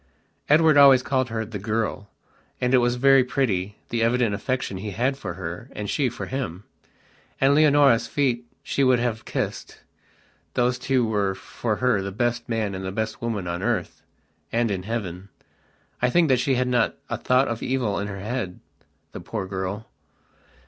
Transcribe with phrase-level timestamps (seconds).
[0.49, 2.09] Edward always called her "the girl",
[2.59, 6.25] and it was very pretty, the evident affection he had for her and she for
[6.25, 6.63] him.
[7.39, 12.83] And Leonora's feet she would have kissedthose two were for her the best man and
[12.83, 15.29] the best woman on earthand in heaven.
[16.01, 18.57] I think that she had not a thought of evil in her headthe
[19.23, 19.85] poor girl....